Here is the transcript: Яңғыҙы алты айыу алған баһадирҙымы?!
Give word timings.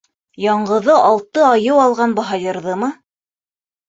Яңғыҙы 0.43 0.95
алты 1.09 1.43
айыу 1.49 1.77
алған 1.83 2.15
баһадирҙымы?! 2.21 2.91